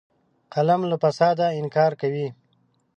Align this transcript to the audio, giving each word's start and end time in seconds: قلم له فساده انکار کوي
قلم 0.53 0.81
له 0.89 0.95
فساده 1.03 1.47
انکار 1.59 1.91
کوي 2.01 2.27